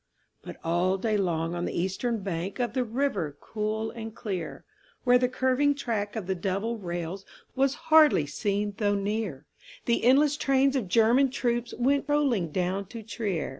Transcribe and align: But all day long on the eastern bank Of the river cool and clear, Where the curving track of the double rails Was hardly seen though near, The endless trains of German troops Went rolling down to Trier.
But 0.41 0.57
all 0.63 0.97
day 0.97 1.15
long 1.15 1.53
on 1.53 1.65
the 1.65 1.79
eastern 1.79 2.23
bank 2.23 2.57
Of 2.59 2.73
the 2.73 2.83
river 2.83 3.37
cool 3.39 3.91
and 3.91 4.15
clear, 4.15 4.65
Where 5.03 5.19
the 5.19 5.29
curving 5.29 5.75
track 5.75 6.15
of 6.15 6.25
the 6.25 6.33
double 6.33 6.79
rails 6.79 7.23
Was 7.55 7.75
hardly 7.75 8.25
seen 8.25 8.73
though 8.77 8.95
near, 8.95 9.45
The 9.85 10.03
endless 10.03 10.37
trains 10.37 10.75
of 10.75 10.87
German 10.87 11.29
troops 11.29 11.71
Went 11.77 12.05
rolling 12.09 12.49
down 12.51 12.87
to 12.87 13.03
Trier. 13.03 13.49